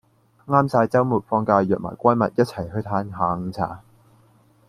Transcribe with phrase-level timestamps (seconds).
[0.47, 3.81] 啱晒週末放假約埋閨密一齊去歎下午茶